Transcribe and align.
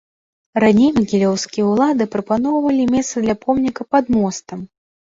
Раней 0.63 0.89
магілёўскія 0.99 1.67
ўлады 1.71 2.03
прапаноўвалі 2.17 2.91
месца 2.97 3.15
для 3.29 3.39
помніка 3.47 3.81
пад 3.97 4.05
мостам. 4.21 4.71